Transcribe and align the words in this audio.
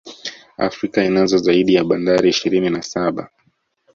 Afrika 0.57 1.03
inazo 1.05 1.37
zaidi 1.37 1.73
ya 1.73 1.83
Bandari 1.83 2.29
ishirini 2.29 2.69
na 2.69 2.81
saba 2.81 3.29